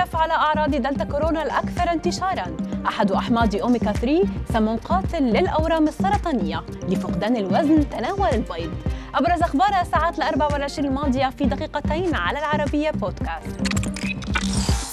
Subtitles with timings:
[0.00, 2.56] نتعرف على أعراض دلتا كورونا الأكثر انتشاراً.
[2.86, 8.70] أحد أحماض أوميكا 3 سم قاتل للأورام السرطانية لفقدان الوزن تناول البيض.
[9.14, 13.60] أبرز أخبار الساعات الأربع والعشرين الماضية في دقيقتين على العربية بودكاست.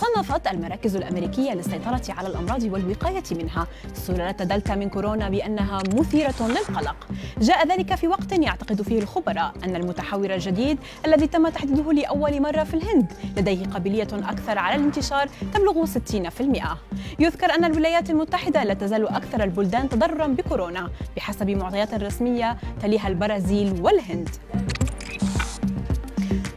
[0.00, 3.66] صنفت المراكز الأمريكية للسيطرة على الأمراض والوقاية منها.
[3.94, 6.96] سلالة دلتا من كورونا بأنها مثيرة للقلق.
[7.40, 12.64] جاء ذلك في وقت يعتقد فيه الخبراء أن المتحور الجديد الذي تم تحديده لأول مرة
[12.64, 15.88] في الهند لديه قابلية أكثر على الانتشار تبلغ 60%
[17.18, 23.80] يذكر أن الولايات المتحدة لا تزال أكثر البلدان تضررا بكورونا بحسب معطيات رسمية تليها البرازيل
[23.82, 24.28] والهند.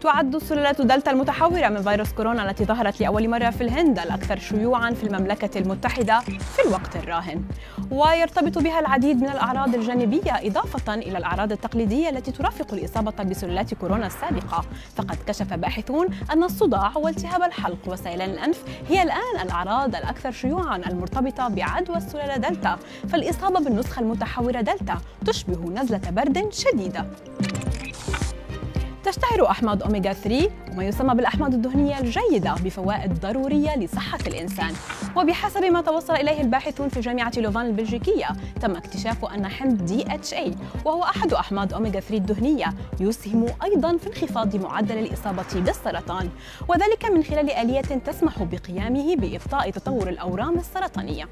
[0.00, 4.90] تعد سلالة دلتا المتحورة من فيروس كورونا التي ظهرت لأول مرة في الهند الأكثر شيوعا
[4.90, 7.44] في المملكة المتحدة في الوقت الراهن.
[7.90, 14.06] ويرتبط بها العديد من الأعراض الجانبية إضافة إلى الأعراض التقليدية التي ترافق الإصابة بسلالات كورونا
[14.06, 14.64] السابقة.
[14.96, 21.48] فقد كشف باحثون أن الصداع والتهاب الحلق وسيلان الأنف هي الآن الأعراض الأكثر شيوعا المرتبطة
[21.48, 22.78] بعدوى السلالة دلتا.
[23.08, 27.06] فالإصابة بالنسخة المتحورة دلتا تشبه نزلة برد شديدة.
[29.08, 34.74] تشتهر أحماض أوميغا 3 وما يسمى بالأحماض الدهنية الجيدة بفوائد ضرورية لصحة الإنسان.
[35.16, 38.26] وبحسب ما توصل إليه الباحثون في جامعة لوفان البلجيكية
[38.60, 44.56] تم اكتشاف أن حمض DHA وهو أحد أحماض أوميغا 3 الدهنية يسهم أيضا في انخفاض
[44.56, 46.28] معدل الإصابة بالسرطان.
[46.68, 51.28] وذلك من خلال آلية تسمح بقيامه بإبطاء تطور الأورام السرطانية.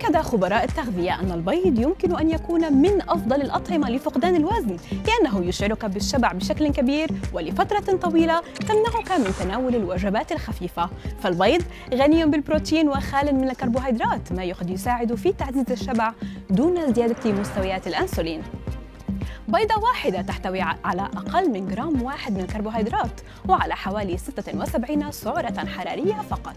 [0.00, 5.84] أكد خبراء التغذية أن البيض يمكن أن يكون من أفضل الأطعمة لفقدان الوزن لأنه يشعرك
[5.84, 10.90] بالشبع بشكل كبير ولفترة طويلة تمنعك من تناول الوجبات الخفيفة.
[11.22, 11.62] فالبيض
[11.94, 16.12] غني بالبروتين وخال من الكربوهيدرات ما قد يساعد في تعزيز الشبع
[16.50, 18.42] دون زيادة مستويات الأنسولين.
[19.48, 26.14] بيضة واحدة تحتوي على أقل من جرام واحد من الكربوهيدرات وعلى حوالي 76 سعرة حرارية
[26.30, 26.56] فقط.